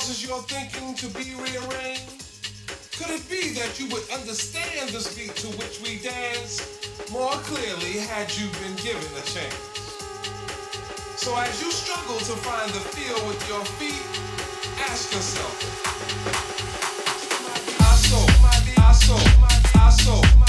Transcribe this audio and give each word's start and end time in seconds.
causes 0.00 0.26
your 0.26 0.40
thinking 0.44 0.94
to 0.94 1.06
be 1.08 1.34
rearranged? 1.34 2.24
Could 2.96 3.10
it 3.10 3.28
be 3.28 3.52
that 3.52 3.78
you 3.78 3.86
would 3.92 4.08
understand 4.08 4.88
this 4.88 5.14
beat 5.14 5.36
to 5.36 5.48
which 5.58 5.78
we 5.82 5.98
dance 5.98 6.80
more 7.12 7.36
clearly 7.44 8.00
had 8.08 8.34
you 8.38 8.48
been 8.64 8.76
given 8.76 9.04
a 9.12 9.24
chance? 9.28 9.60
So 11.20 11.36
as 11.36 11.60
you 11.60 11.70
struggle 11.70 12.16
to 12.16 12.34
find 12.40 12.70
the 12.70 12.80
feel 12.80 13.28
with 13.28 13.46
your 13.46 13.62
feet, 13.76 14.00
ask 14.88 15.12
yourself, 15.12 15.54
I 17.78 17.94
saw, 18.08 18.24
I 18.80 18.92
saw, 18.92 19.20
I 19.78 19.90
saw. 19.90 20.40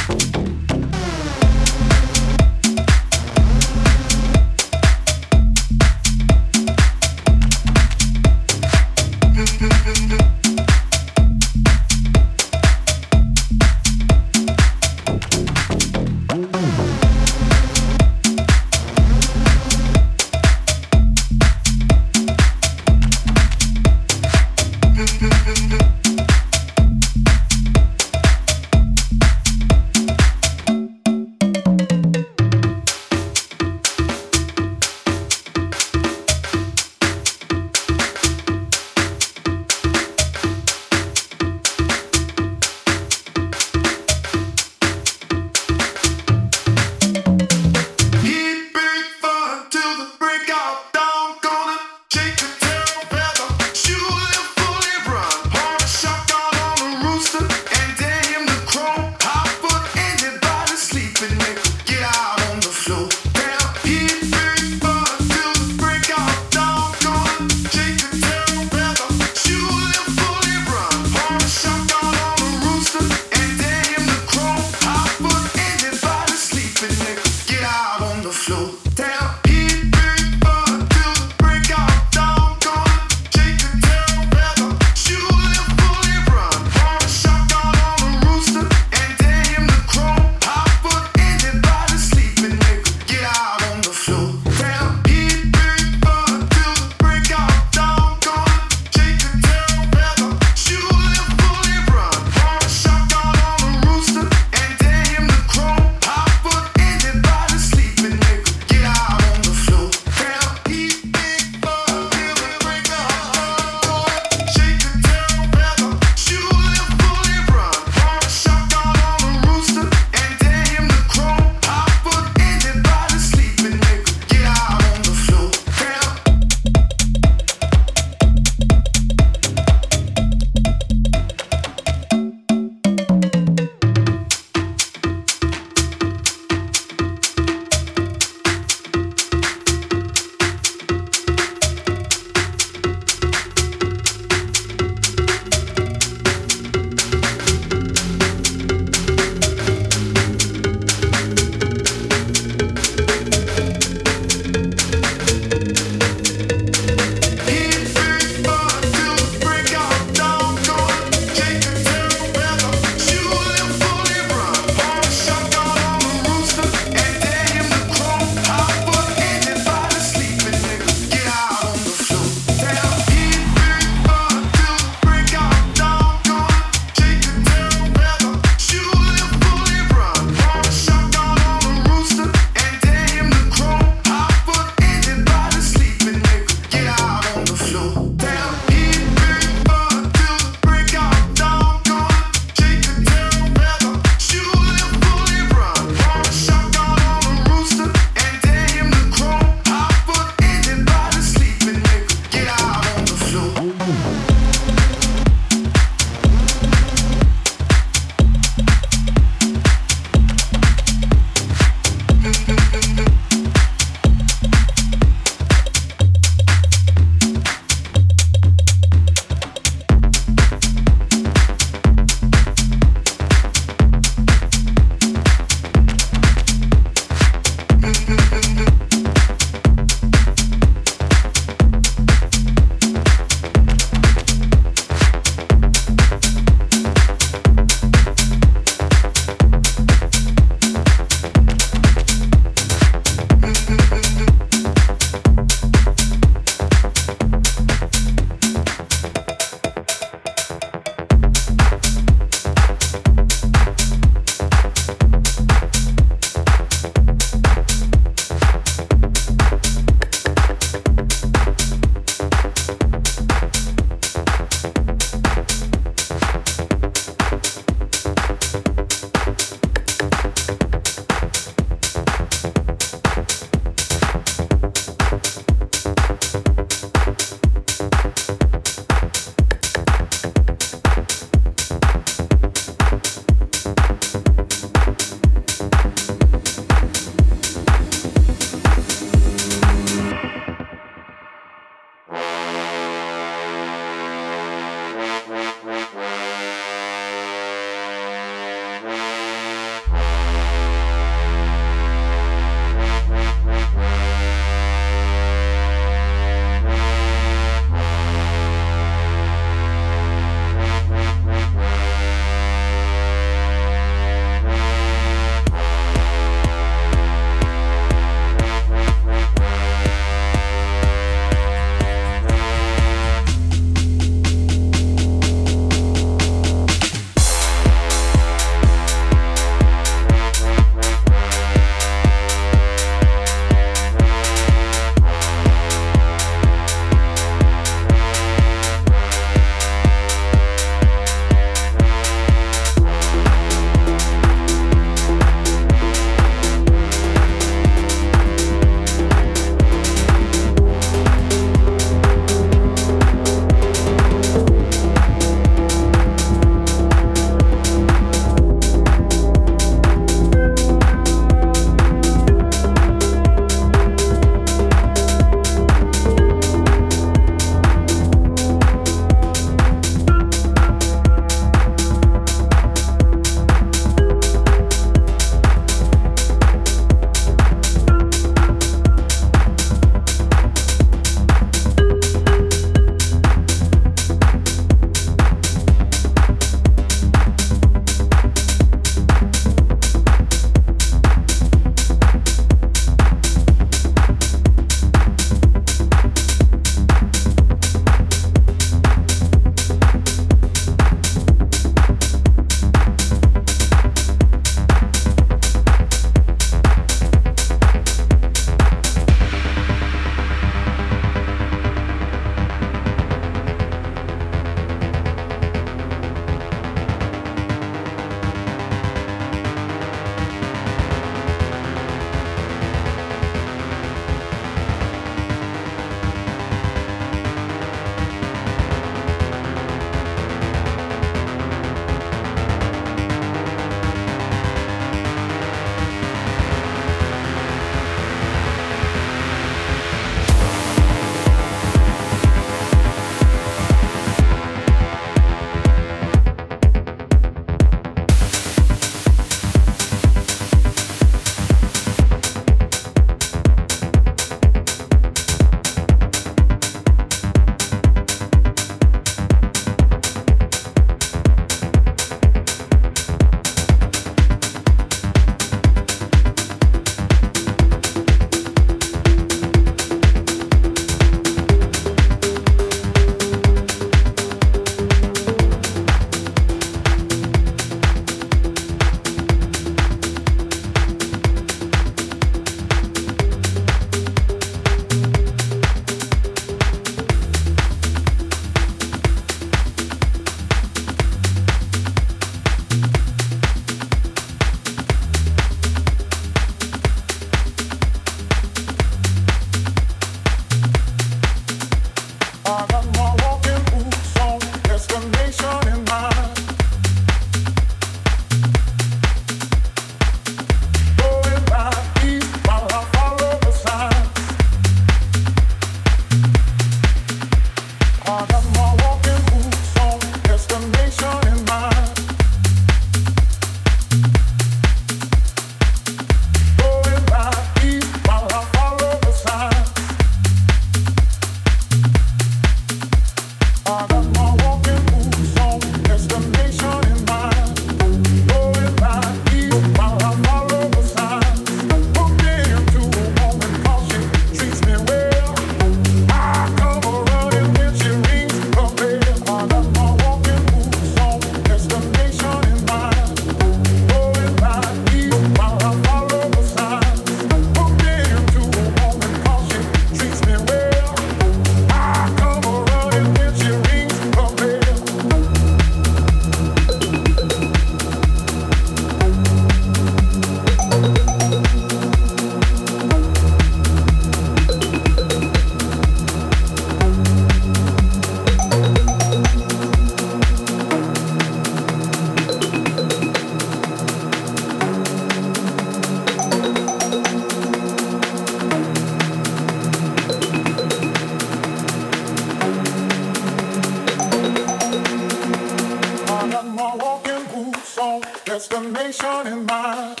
destination 598.48 599.26
in 599.26 599.46
mind. 599.46 600.00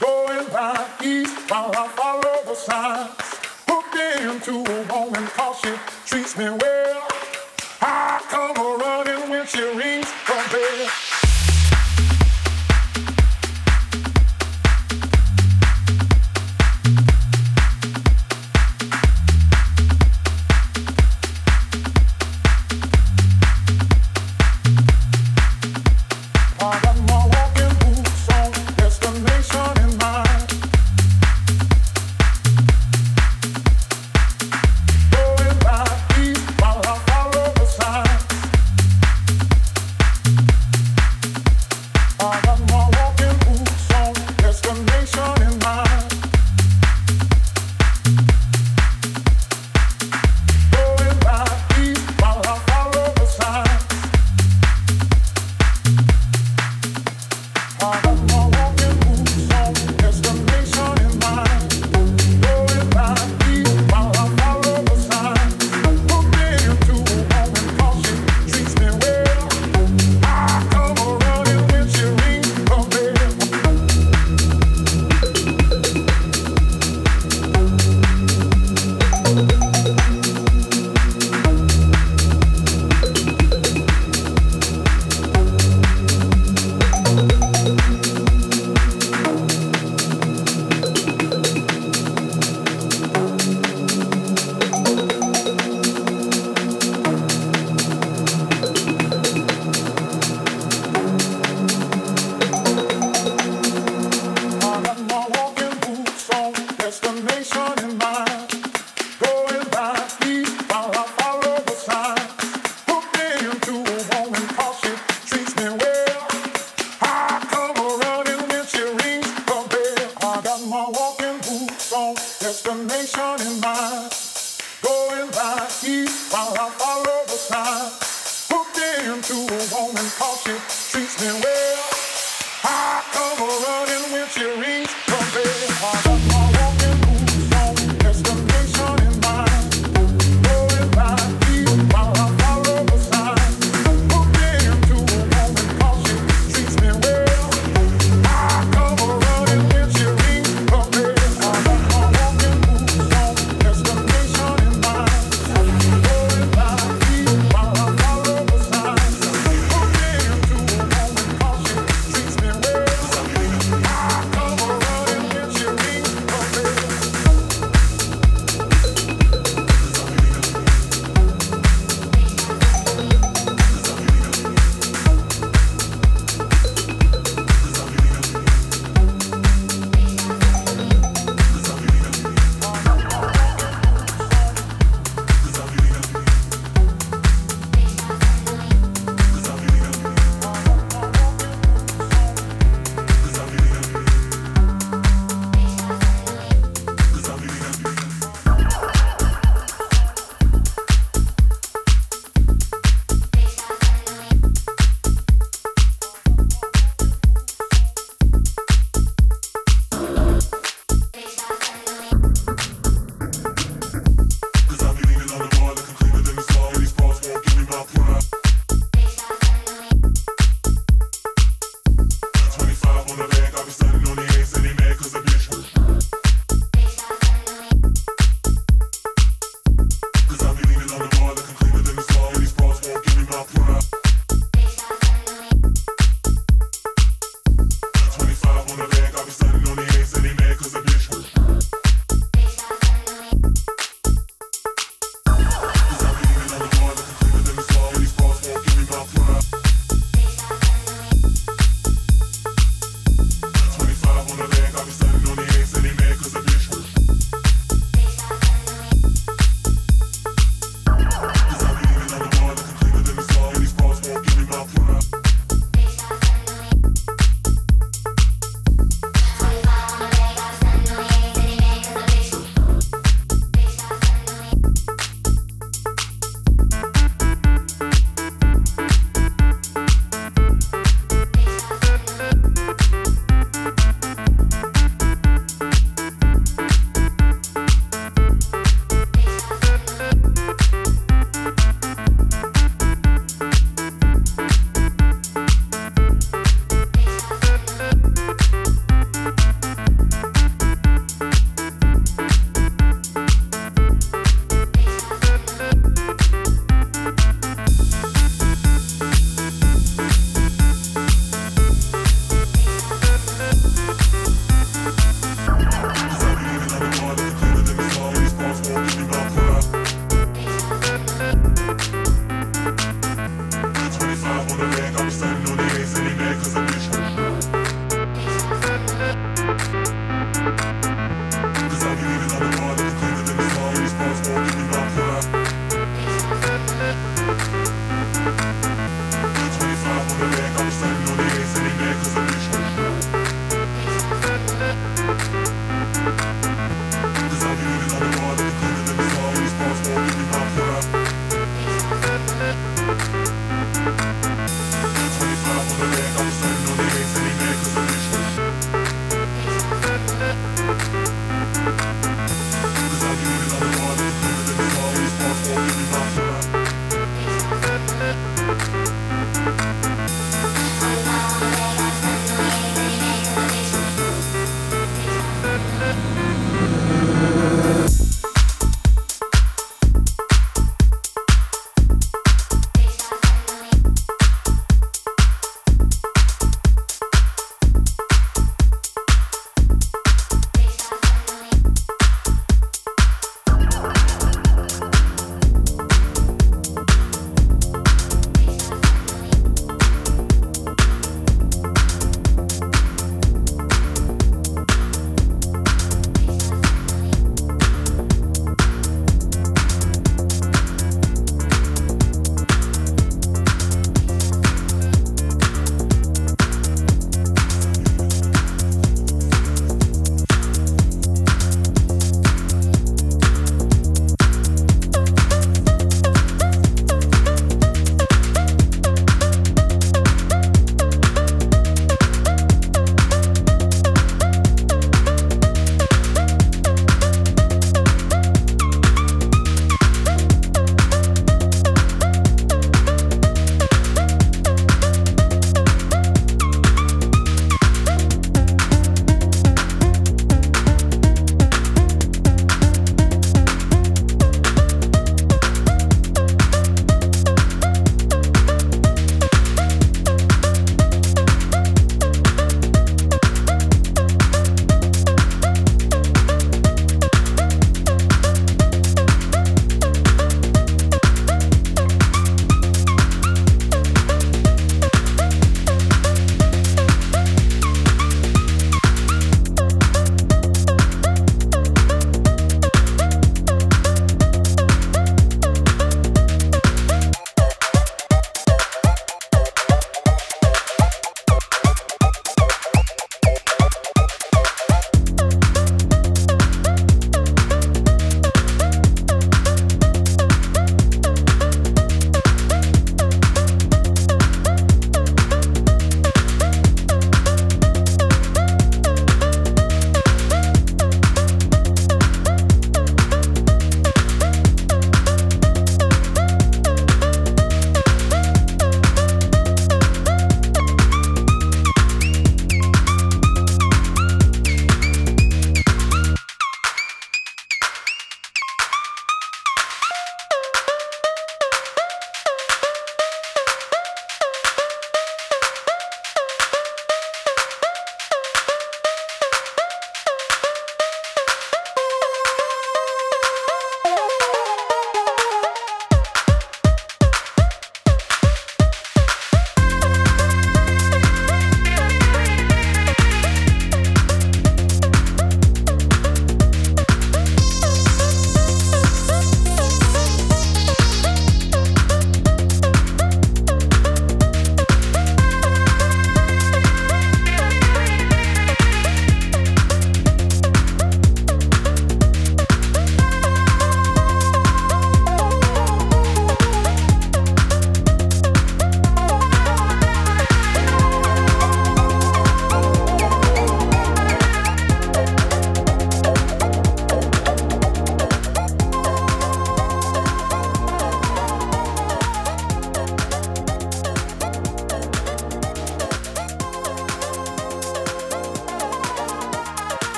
Going 0.00 0.46
back 0.48 1.02
east 1.02 1.50
while 1.50 1.72
I 1.74 1.88
follow 1.88 2.36
the 2.44 2.54
signs. 2.54 3.10
Hooked 3.68 3.96
into 4.22 4.60
a 4.72 4.82
woman 4.92 5.26
cause 5.28 5.58
she 5.60 5.74
treats 6.06 6.36
me 6.38 6.44
well. 6.44 7.08
I 7.80 8.20
come 8.28 8.56
a 8.56 8.76
running 8.76 9.30
when 9.30 9.46
she 9.46 9.62
rings 9.62 10.10
the 10.26 10.34
bell. 10.52 10.95